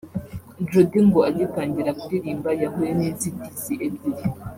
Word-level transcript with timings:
Jody 0.69 0.99
ngo 1.07 1.19
agitangira 1.29 1.91
kuririmba 1.99 2.49
yahuye 2.61 2.91
n’inzitizi 2.97 3.73
ebyiri 3.85 4.23